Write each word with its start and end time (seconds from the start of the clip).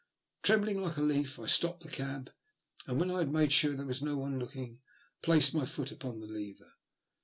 Trembling 0.41 0.81
like 0.81 0.97
a 0.97 1.01
leaf, 1.03 1.37
I 1.37 1.45
stopped 1.45 1.83
the 1.83 1.91
cab, 1.91 2.31
and 2.87 2.99
when 2.99 3.11
I 3.11 3.19
had 3.19 3.31
made 3.31 3.51
sure 3.51 3.69
that 3.73 3.77
there 3.77 3.85
was 3.85 4.01
no 4.01 4.17
one 4.17 4.39
looking, 4.39 4.79
placed 5.21 5.53
my 5.53 5.67
foot 5.67 5.91
upon 5.91 6.19
the 6.19 6.25
lever. 6.25 6.71